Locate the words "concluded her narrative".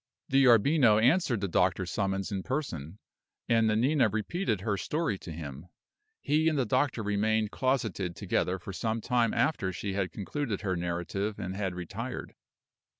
10.11-11.37